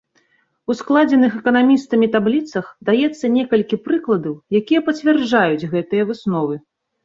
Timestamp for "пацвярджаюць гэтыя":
4.91-6.03